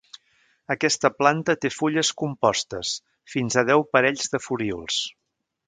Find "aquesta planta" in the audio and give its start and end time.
0.75-1.55